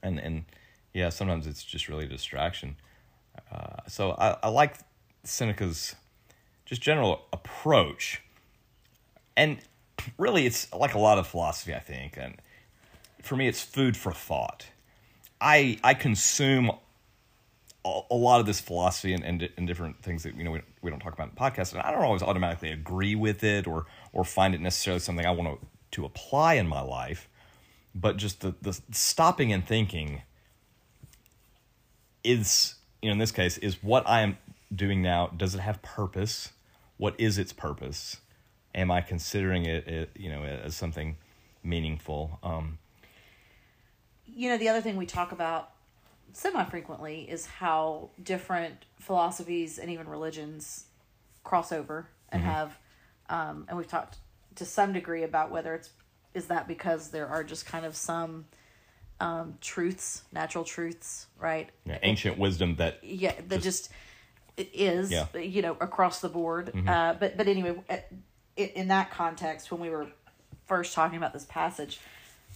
and 0.02 0.20
and 0.20 0.46
yeah 0.94 1.10
sometimes 1.10 1.48
it's 1.48 1.64
just 1.64 1.90
really 1.90 2.06
a 2.06 2.10
distraction. 2.10 2.78
Uh, 3.52 3.82
so 3.88 4.12
I, 4.12 4.38
I 4.44 4.50
like 4.50 4.76
seneca's 5.24 5.96
just 6.66 6.82
general 6.82 7.26
approach. 7.32 8.22
And 9.36 9.60
really 10.18 10.46
it's 10.46 10.72
like 10.74 10.94
a 10.94 11.00
lot 11.00 11.18
of 11.18 11.28
philosophy, 11.28 11.74
I 11.74 11.80
think, 11.80 12.18
and 12.18 12.36
for 13.22 13.36
me, 13.36 13.48
it's 13.48 13.62
food 13.62 13.98
for 13.98 14.12
thought. 14.12 14.68
I 15.40 15.80
I 15.84 15.94
consume 15.94 16.72
a, 17.86 18.02
a 18.12 18.16
lot 18.16 18.40
of 18.40 18.46
this 18.46 18.60
philosophy 18.60 19.14
and, 19.14 19.24
and, 19.24 19.50
and 19.58 19.68
different 19.68 20.02
things 20.02 20.24
that 20.24 20.36
you 20.36 20.44
know 20.44 20.52
we, 20.52 20.62
we 20.82 20.90
don't 20.90 21.00
talk 21.00 21.14
about 21.14 21.30
in 21.30 21.36
podcasts, 21.36 21.74
and 21.74 21.82
I 21.82 21.92
don't 21.92 22.04
always 22.04 22.24
automatically 22.24 22.72
agree 22.72 23.16
with 23.16 23.44
it 23.44 23.68
or 23.68 23.86
or 24.14 24.24
find 24.24 24.54
it 24.56 24.62
necessarily 24.62 25.00
something 25.00 25.26
I 25.26 25.32
want 25.32 25.60
to 25.60 25.68
to 25.92 26.06
apply 26.06 26.56
in 26.56 26.68
my 26.68 26.82
life. 26.82 27.30
But 27.96 28.18
just 28.18 28.42
the 28.42 28.56
the 28.62 28.80
stopping 28.92 29.52
and 29.54 29.66
thinking 29.66 30.22
is 32.24 32.76
you 33.02 33.10
know 33.10 33.14
in 33.14 33.20
this 33.20 33.32
case 33.32 33.58
is 33.58 33.82
what 33.84 34.08
I 34.08 34.22
am 34.22 34.38
doing 34.74 35.02
now. 35.02 35.28
Does 35.28 35.56
it 35.56 35.60
have 35.60 35.82
purpose? 35.82 36.52
What 36.98 37.16
is 37.20 37.38
its 37.38 37.54
purpose? 37.54 38.18
Am 38.78 38.92
I 38.92 39.02
considering 39.02 39.66
it, 39.66 39.88
it 39.88 40.10
you 40.16 40.30
know 40.30 40.44
as 40.44 40.76
something 40.76 41.18
meaningful? 41.64 42.40
Um, 42.44 42.78
you 44.26 44.50
know, 44.50 44.58
the 44.58 44.70
other 44.70 44.82
thing 44.82 44.96
we 44.96 45.06
talk 45.06 45.32
about 45.32 45.72
semi 46.34 46.64
frequently 46.66 47.22
is 47.30 47.46
how 47.46 48.10
different 48.24 48.86
philosophies 49.00 49.80
and 49.80 49.90
even 49.90 50.08
religions 50.08 50.86
cross 51.44 51.72
over 51.72 52.08
and 52.32 52.44
have, 52.44 52.78
um, 53.30 53.66
and 53.68 53.78
we've 53.78 53.88
talked 53.88 54.18
to 54.56 54.66
some 54.66 54.94
degree 54.94 55.24
about 55.24 55.50
whether 55.50 55.74
it's 55.74 55.90
is 56.34 56.46
that 56.48 56.68
because 56.68 57.10
there 57.10 57.28
are 57.28 57.44
just 57.44 57.66
kind 57.66 57.86
of 57.86 57.96
some 57.96 58.46
um, 59.20 59.58
truths, 59.60 60.22
natural 60.32 60.64
truths, 60.64 61.26
right? 61.40 61.70
yeah, 61.86 61.98
ancient 62.04 62.38
wisdom 62.38 62.76
that 62.76 63.00
yeah 63.04 63.34
that 63.48 63.62
just, 63.64 63.90
it 64.56 64.70
is 64.74 65.10
Yeah. 65.12 65.26
Mm-hmm. 65.34 65.50
you 65.52 65.62
know 65.64 65.78
across 65.80 66.22
the 66.22 66.30
board 66.30 66.72
uh, 66.88 67.14
but 67.14 67.38
but 67.38 67.48
anyway 67.48 67.76
uh, 67.90 67.98
in, 68.58 68.70
in 68.70 68.88
that 68.90 69.12
context 69.12 69.72
when 69.72 69.80
we 69.80 69.90
were 69.90 70.08
first 70.66 70.94
talking 70.94 71.18
about 71.18 71.34
this 71.34 71.46
passage 71.46 72.00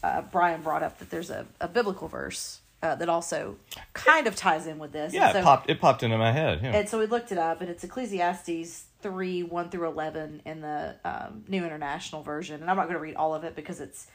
uh, 0.04 0.22
brian 0.22 0.62
brought 0.62 0.84
up 0.84 1.00
that 1.00 1.10
there's 1.10 1.30
a, 1.30 1.46
a 1.60 1.68
biblical 1.68 2.08
verse 2.08 2.62
uh, 2.84 2.96
that 2.96 3.10
also 3.10 3.58
kind 3.94 4.28
of 4.28 4.36
ties 4.36 4.66
in 4.66 4.80
with 4.80 4.92
this 4.92 5.14
yeah 5.14 5.30
and 5.30 5.38
it 5.38 5.44
popped 5.44 5.70
it 5.70 5.80
popped 5.80 6.04
into 6.04 6.18
my 6.18 6.32
head. 6.32 6.62
Yeah. 6.64 6.72
and 6.72 6.90
so 6.90 7.00
we 7.00 7.06
looked 7.06 7.32
it 7.32 7.38
up 7.38 7.62
and 7.62 7.70
it's 7.70 7.84
ecclesiastes 7.84 8.86
3 9.02 9.44
1 9.44 9.70
through 9.70 9.88
11 9.88 10.42
in 10.46 10.62
the 10.62 10.96
um, 11.06 11.44
new 11.48 11.64
international 11.64 12.24
version 12.24 12.62
and 12.62 12.70
i'm 12.70 12.76
not 12.76 12.84
going 12.84 12.96
to 12.96 13.02
read 13.02 13.16
all 13.16 13.36
of 13.36 13.44
it 13.44 13.56
because 13.56 13.80
it's 13.80 14.08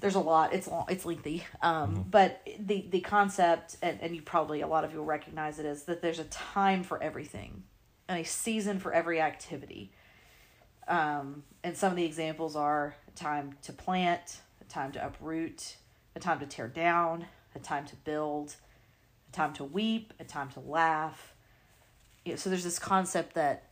there's 0.00 0.14
a 0.14 0.20
lot 0.20 0.54
it's 0.54 0.68
long 0.68 0.86
it's 0.88 1.04
lengthy 1.04 1.44
um, 1.62 2.06
but 2.10 2.40
the 2.58 2.86
the 2.90 3.00
concept 3.00 3.76
and, 3.82 3.98
and 4.00 4.14
you 4.14 4.22
probably 4.22 4.60
a 4.60 4.66
lot 4.66 4.84
of 4.84 4.92
you 4.92 4.98
will 4.98 5.04
recognize 5.04 5.58
it 5.58 5.66
is 5.66 5.84
that 5.84 6.00
there's 6.00 6.18
a 6.18 6.24
time 6.24 6.82
for 6.82 7.02
everything 7.02 7.64
and 8.08 8.18
a 8.18 8.24
season 8.24 8.78
for 8.78 8.92
every 8.92 9.20
activity 9.20 9.90
um, 10.88 11.42
and 11.62 11.76
some 11.76 11.90
of 11.90 11.96
the 11.96 12.04
examples 12.04 12.56
are 12.56 12.96
a 13.06 13.10
time 13.12 13.54
to 13.62 13.72
plant 13.72 14.40
a 14.60 14.64
time 14.64 14.92
to 14.92 15.06
uproot 15.06 15.76
a 16.16 16.20
time 16.20 16.40
to 16.40 16.46
tear 16.46 16.68
down 16.68 17.26
a 17.54 17.58
time 17.58 17.86
to 17.86 17.96
build 17.96 18.56
a 19.28 19.36
time 19.36 19.52
to 19.54 19.64
weep 19.64 20.12
a 20.18 20.24
time 20.24 20.48
to 20.50 20.60
laugh. 20.60 21.34
You 22.24 22.32
know, 22.32 22.36
so 22.36 22.50
there's 22.50 22.64
this 22.64 22.78
concept 22.78 23.34
that 23.34 23.64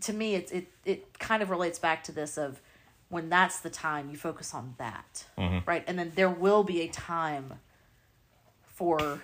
to 0.00 0.12
me 0.12 0.34
it's 0.34 0.52
it 0.52 0.68
it 0.84 1.18
kind 1.18 1.42
of 1.42 1.50
relates 1.50 1.78
back 1.78 2.02
to 2.04 2.12
this 2.12 2.38
of 2.38 2.60
when 3.08 3.28
that's 3.28 3.60
the 3.60 3.70
time 3.70 4.10
you 4.10 4.16
focus 4.16 4.54
on 4.54 4.74
that 4.78 5.24
right? 5.66 5.84
And 5.86 5.98
then 5.98 6.12
there 6.14 6.30
will 6.30 6.64
be 6.64 6.80
a 6.82 6.88
time 6.88 7.54
for 8.64 9.20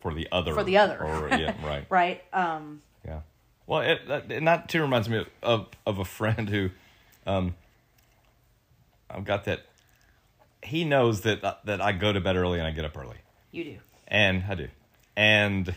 for 0.00 0.14
the 0.14 0.28
other. 0.30 0.54
For 0.54 0.62
the 0.62 0.78
other. 0.78 1.02
or, 1.02 1.28
yeah 1.30 1.54
right. 1.64 1.86
Right? 1.88 2.24
Um 2.32 2.82
well 3.66 3.80
it, 3.80 4.00
and 4.30 4.46
that 4.46 4.68
too 4.68 4.80
reminds 4.80 5.08
me 5.08 5.18
of, 5.18 5.26
of 5.42 5.68
of 5.86 5.98
a 5.98 6.04
friend 6.04 6.48
who 6.48 6.70
um 7.26 7.54
i've 9.10 9.24
got 9.24 9.44
that 9.44 9.60
he 10.62 10.84
knows 10.84 11.22
that 11.22 11.42
uh, 11.44 11.54
that 11.64 11.80
i 11.80 11.92
go 11.92 12.12
to 12.12 12.20
bed 12.20 12.36
early 12.36 12.58
and 12.58 12.66
i 12.66 12.70
get 12.70 12.84
up 12.84 12.96
early 12.96 13.16
you 13.52 13.64
do 13.64 13.76
and 14.08 14.44
i 14.48 14.54
do 14.54 14.68
and 15.16 15.74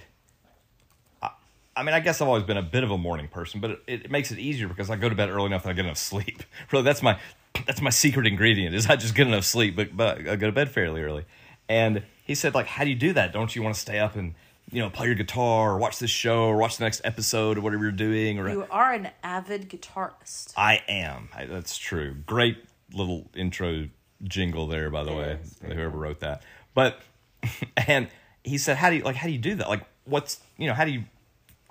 I, 1.23 1.31
I 1.75 1.83
mean, 1.83 1.95
I 1.95 2.01
guess 2.01 2.21
I've 2.21 2.27
always 2.27 2.43
been 2.43 2.57
a 2.57 2.61
bit 2.61 2.83
of 2.83 2.91
a 2.91 2.97
morning 2.97 3.29
person, 3.29 3.61
but 3.61 3.71
it, 3.71 3.81
it 3.87 4.11
makes 4.11 4.31
it 4.31 4.39
easier 4.39 4.67
because 4.67 4.89
I 4.89 4.97
go 4.97 5.07
to 5.07 5.15
bed 5.15 5.29
early 5.29 5.45
enough 5.45 5.63
that 5.63 5.69
I 5.69 5.73
get 5.73 5.85
enough 5.85 5.97
sleep. 5.97 6.43
Really, 6.71 6.83
that's 6.83 7.01
my 7.01 7.17
that's 7.65 7.81
my 7.81 7.89
secret 7.89 8.27
ingredient 8.27 8.75
is 8.75 8.87
I 8.87 8.95
just 8.95 9.15
get 9.15 9.27
enough 9.27 9.45
sleep, 9.45 9.75
but 9.75 9.95
but 9.95 10.27
I 10.27 10.35
go 10.35 10.47
to 10.47 10.51
bed 10.51 10.69
fairly 10.69 11.01
early. 11.01 11.25
And 11.67 12.03
he 12.25 12.35
said, 12.35 12.53
like, 12.53 12.65
how 12.65 12.83
do 12.83 12.89
you 12.89 12.95
do 12.95 13.13
that? 13.13 13.31
Don't 13.31 13.55
you 13.55 13.61
want 13.63 13.75
to 13.75 13.81
stay 13.81 13.99
up 13.99 14.15
and 14.15 14.33
you 14.71 14.81
know 14.81 14.89
play 14.89 15.07
your 15.07 15.15
guitar 15.15 15.71
or 15.71 15.77
watch 15.77 15.99
this 15.99 16.11
show 16.11 16.43
or 16.43 16.57
watch 16.57 16.77
the 16.77 16.83
next 16.83 17.01
episode 17.03 17.57
or 17.57 17.61
whatever 17.61 17.83
you're 17.83 17.91
doing? 17.91 18.39
Or 18.39 18.49
you 18.49 18.65
are 18.69 18.93
an 18.93 19.09
avid 19.23 19.69
guitarist 19.69 20.53
I 20.55 20.81
am. 20.87 21.29
I, 21.35 21.45
that's 21.45 21.77
true. 21.77 22.15
Great 22.25 22.57
little 22.93 23.29
intro 23.35 23.89
jingle 24.23 24.67
there, 24.67 24.89
by 24.89 25.03
the 25.03 25.11
It 25.11 25.17
way, 25.17 25.39
whoever 25.75 25.97
wrote 25.97 26.19
that. 26.21 26.43
But 26.73 26.99
and 27.87 28.09
he 28.43 28.57
said, 28.57 28.77
"How 28.77 28.89
do 28.89 28.97
you 28.97 29.03
like? 29.03 29.15
How 29.15 29.27
do 29.27 29.33
you 29.33 29.39
do 29.39 29.55
that? 29.55 29.69
Like, 29.69 29.83
what's 30.05 30.39
you 30.57 30.67
know? 30.67 30.73
How 30.73 30.85
do 30.85 30.91
you 30.91 31.03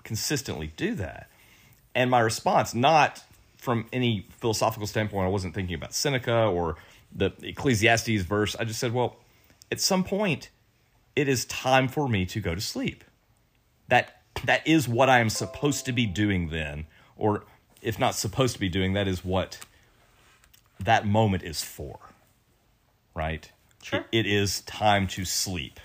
consistently 0.03 0.73
do 0.75 0.95
that?" 0.95 1.29
And 1.95 2.11
my 2.11 2.19
response, 2.19 2.73
not 2.73 3.23
from 3.57 3.87
any 3.91 4.27
philosophical 4.29 4.87
standpoint, 4.87 5.25
I 5.25 5.29
wasn't 5.29 5.53
thinking 5.53 5.75
about 5.75 5.93
Seneca 5.93 6.45
or 6.45 6.77
the 7.13 7.33
Ecclesiastes 7.41 8.21
verse. 8.23 8.55
I 8.55 8.63
just 8.63 8.79
said, 8.79 8.93
"Well, 8.93 9.17
at 9.71 9.79
some 9.79 10.03
point, 10.03 10.49
it 11.15 11.27
is 11.27 11.45
time 11.45 11.87
for 11.87 12.07
me 12.07 12.25
to 12.27 12.39
go 12.39 12.55
to 12.55 12.61
sleep." 12.61 13.03
that 13.87 14.21
that 14.45 14.65
is 14.67 14.87
what 14.87 15.09
I 15.09 15.19
am 15.19 15.29
supposed 15.29 15.85
to 15.85 15.91
be 15.91 16.05
doing 16.05 16.49
then, 16.49 16.85
or 17.17 17.43
if 17.81 17.97
not 17.97 18.13
supposed 18.13 18.53
to 18.53 18.59
be 18.59 18.69
doing, 18.69 18.93
that 18.93 19.07
is 19.07 19.25
what 19.25 19.57
that 20.79 21.05
moment 21.07 21.41
is 21.43 21.63
for. 21.63 21.97
Right? 23.15 23.51
Sure. 23.81 23.99
It- 24.11 24.19
it 24.19 24.25
is 24.27 24.61
time 24.61 25.07
to 25.07 25.25
sleep. 25.25 25.79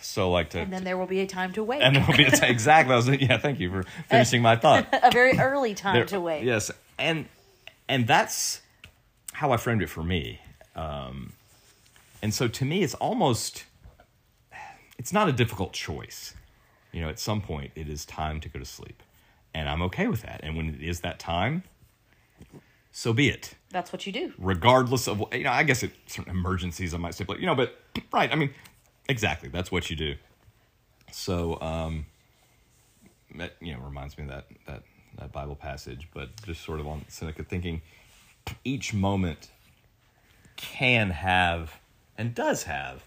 So 0.00 0.30
like 0.30 0.50
to 0.50 0.58
and 0.60 0.72
then 0.72 0.84
there 0.84 0.98
will 0.98 1.06
be 1.06 1.20
a 1.20 1.26
time 1.26 1.52
to 1.54 1.62
wake 1.64 1.80
and 1.82 1.96
there 1.96 2.04
will 2.06 2.16
be 2.16 2.24
a 2.24 2.30
t- 2.30 2.46
exactly. 2.48 2.92
I 2.92 2.96
was, 2.96 3.08
yeah, 3.08 3.38
thank 3.38 3.58
you 3.60 3.70
for 3.70 3.84
finishing 4.08 4.42
my 4.42 4.56
thought. 4.56 4.86
a 4.92 5.10
very 5.10 5.38
early 5.38 5.74
time 5.74 5.94
There- 5.94 6.04
to 6.06 6.20
wake 6.20 6.44
Yes, 6.44 6.70
and 6.98 7.26
and 7.88 8.06
that's 8.06 8.60
how 9.32 9.52
I 9.52 9.56
framed 9.56 9.82
it 9.82 9.88
for 9.88 10.02
me. 10.02 10.40
Um, 10.76 11.32
and 12.22 12.34
so 12.34 12.48
to 12.48 12.64
me, 12.64 12.82
it's 12.82 12.94
almost 12.94 13.64
it's 14.98 15.12
not 15.12 15.28
a 15.28 15.32
difficult 15.32 15.72
choice. 15.72 16.34
You 16.92 17.02
know, 17.02 17.08
at 17.08 17.18
some 17.18 17.40
point, 17.40 17.72
it 17.74 17.88
is 17.88 18.04
time 18.04 18.40
to 18.40 18.48
go 18.48 18.58
to 18.58 18.64
sleep, 18.64 19.02
and 19.52 19.68
I'm 19.68 19.82
okay 19.82 20.06
with 20.06 20.22
that. 20.22 20.40
And 20.42 20.56
when 20.56 20.68
it 20.68 20.80
is 20.80 21.00
that 21.00 21.18
time, 21.18 21.64
so 22.92 23.12
be 23.12 23.28
it. 23.28 23.56
that's 23.70 23.92
what 23.92 24.06
you 24.06 24.12
do 24.12 24.32
Regardless 24.38 25.08
of 25.08 25.24
you 25.32 25.42
know, 25.42 25.50
I 25.50 25.64
guess 25.64 25.82
it 25.82 25.90
certain 26.06 26.30
emergencies 26.30 26.94
I 26.94 26.98
might 26.98 27.14
say, 27.14 27.24
but 27.24 27.40
you 27.40 27.46
know, 27.46 27.54
but 27.54 27.76
right. 28.12 28.30
I 28.30 28.36
mean, 28.36 28.50
exactly. 29.08 29.48
That's 29.48 29.72
what 29.72 29.90
you 29.90 29.96
do. 29.96 30.14
So, 31.10 31.60
um, 31.60 32.06
that 33.36 33.54
you 33.60 33.72
know 33.74 33.80
reminds 33.80 34.16
me 34.16 34.24
of 34.24 34.30
that 34.30 34.46
that 34.66 34.82
that 35.18 35.32
Bible 35.32 35.56
passage, 35.56 36.08
but 36.14 36.30
just 36.44 36.64
sort 36.64 36.80
of 36.80 36.86
on 36.86 37.04
Seneca 37.08 37.42
thinking 37.42 37.82
each 38.64 38.94
moment 38.94 39.50
can 40.56 41.10
have 41.10 41.80
and 42.16 42.34
does 42.34 42.64
have 42.64 43.02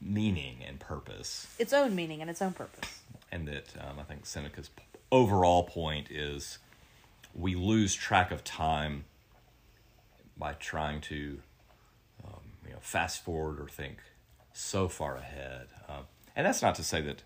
meaning 0.00 0.58
and 0.66 0.78
purpose, 0.80 1.46
its 1.58 1.72
own 1.72 1.94
meaning 1.94 2.20
and 2.20 2.30
its 2.30 2.40
own 2.42 2.52
purpose 2.52 2.98
and 3.30 3.46
that 3.48 3.74
um, 3.80 3.98
I 3.98 4.02
think 4.02 4.26
Seneca's 4.26 4.70
overall 5.10 5.64
point 5.64 6.10
is 6.10 6.58
we 7.34 7.54
lose 7.54 7.94
track 7.94 8.30
of 8.30 8.44
time 8.44 9.04
by 10.36 10.54
trying 10.54 11.00
to 11.02 11.40
um, 12.24 12.40
you 12.66 12.72
know 12.72 12.78
fast 12.80 13.24
forward 13.24 13.60
or 13.60 13.68
think 13.68 13.98
so 14.52 14.88
far 14.88 15.16
ahead. 15.16 15.68
Um, 15.88 16.04
and 16.34 16.46
that's 16.46 16.62
not 16.62 16.74
to 16.76 16.84
say 16.84 17.00
that 17.02 17.22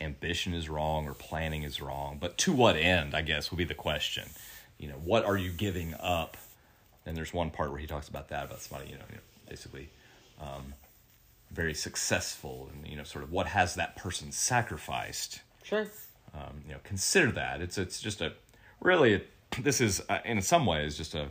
ambition 0.00 0.54
is 0.54 0.68
wrong 0.68 1.08
or 1.08 1.14
planning 1.14 1.62
is 1.62 1.80
wrong, 1.80 2.18
but 2.20 2.38
to 2.38 2.52
what 2.52 2.76
end? 2.76 3.14
I 3.14 3.22
guess 3.22 3.50
would 3.50 3.58
be 3.58 3.64
the 3.64 3.74
question. 3.74 4.28
You 4.78 4.88
know, 4.88 4.94
what 4.94 5.24
are 5.24 5.36
you 5.36 5.50
giving 5.50 5.94
up? 5.98 6.36
And 7.04 7.16
there's 7.16 7.32
one 7.32 7.50
part 7.50 7.70
where 7.70 7.80
he 7.80 7.86
talks 7.86 8.08
about 8.08 8.28
that 8.28 8.44
about 8.44 8.60
somebody, 8.60 8.90
you 8.90 8.96
know, 8.96 9.04
you 9.08 9.16
know 9.16 9.22
basically 9.48 9.88
um, 10.40 10.74
very 11.50 11.74
successful, 11.74 12.70
and 12.72 12.86
you 12.86 12.96
know, 12.96 13.04
sort 13.04 13.24
of 13.24 13.32
what 13.32 13.46
has 13.48 13.74
that 13.74 13.96
person 13.96 14.32
sacrificed? 14.32 15.40
Sure. 15.62 15.86
Um, 16.34 16.62
you 16.66 16.72
know 16.72 16.80
consider 16.84 17.30
that. 17.32 17.60
It's 17.60 17.78
it's 17.78 18.00
just 18.00 18.20
a 18.20 18.32
really 18.80 19.24
this 19.60 19.80
is 19.80 20.02
uh, 20.08 20.18
in 20.24 20.40
some 20.42 20.66
ways 20.66 20.96
just 20.96 21.14
a 21.14 21.30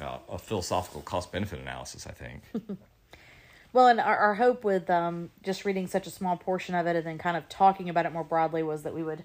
uh, 0.00 0.18
a 0.28 0.38
philosophical 0.38 1.02
cost 1.02 1.32
benefit 1.32 1.60
analysis 1.60 2.06
I 2.06 2.12
think. 2.12 2.42
Well, 3.72 3.88
and 3.88 4.00
our, 4.00 4.16
our 4.16 4.34
hope 4.34 4.64
with 4.64 4.88
um, 4.88 5.30
just 5.42 5.64
reading 5.64 5.86
such 5.86 6.06
a 6.06 6.10
small 6.10 6.36
portion 6.36 6.74
of 6.74 6.86
it 6.86 6.96
and 6.96 7.06
then 7.06 7.18
kind 7.18 7.36
of 7.36 7.48
talking 7.48 7.88
about 7.88 8.06
it 8.06 8.12
more 8.12 8.24
broadly 8.24 8.62
was 8.62 8.82
that 8.82 8.94
we 8.94 9.02
would 9.02 9.24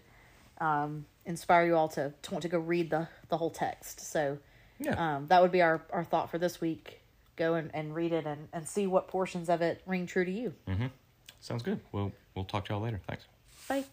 um, 0.59 1.05
inspire 1.25 1.65
you 1.65 1.75
all 1.75 1.87
to, 1.89 2.13
to 2.21 2.31
want 2.31 2.41
to 2.41 2.49
go 2.49 2.59
read 2.59 2.89
the, 2.89 3.07
the 3.29 3.37
whole 3.37 3.49
text. 3.49 4.01
So 4.01 4.37
yeah. 4.79 5.15
um, 5.15 5.27
that 5.27 5.41
would 5.41 5.51
be 5.51 5.61
our, 5.61 5.81
our 5.91 6.03
thought 6.03 6.29
for 6.29 6.37
this 6.37 6.59
week. 6.59 6.99
Go 7.35 7.55
and, 7.55 7.71
and 7.73 7.95
read 7.95 8.13
it 8.13 8.25
and, 8.25 8.47
and 8.53 8.67
see 8.67 8.87
what 8.87 9.07
portions 9.07 9.49
of 9.49 9.61
it 9.61 9.81
ring 9.85 10.05
true 10.05 10.25
to 10.25 10.31
you. 10.31 10.53
Mm-hmm. 10.67 10.87
sounds 11.41 11.63
good 11.63 11.79
we'll 11.91 12.11
we'll 12.35 12.45
talk 12.45 12.65
to 12.65 12.73
y'all 12.73 12.81
later 12.81 13.01
thanks 13.07 13.25
Bye. 13.67 13.85